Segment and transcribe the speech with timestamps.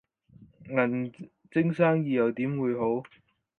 [0.67, 1.11] 銀
[1.51, 3.03] 晶生意又點會好